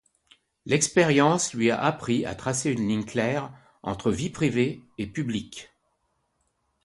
L'expérience 0.65 1.53
lui 1.53 1.69
a 1.69 1.79
appris 1.79 2.25
à 2.25 2.33
tracer 2.33 2.71
une 2.71 2.87
ligne 2.87 3.05
claire 3.05 3.53
entre 3.83 4.11
vie 4.11 4.31
privée 4.31 4.81
et 4.97 5.05
publique. 5.05 5.69